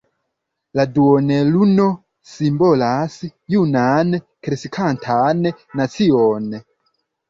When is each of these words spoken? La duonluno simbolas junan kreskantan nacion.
La 0.79 0.85
duonluno 0.95 1.85
simbolas 2.33 3.21
junan 3.57 4.19
kreskantan 4.21 5.49
nacion. 5.57 6.55